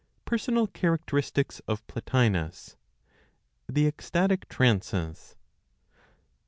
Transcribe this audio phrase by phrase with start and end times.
[0.25, 2.75] PERSONAL CHARACTERISTICS OF PLOTINOS;
[3.69, 5.35] THE ECSTATIC TRANCES.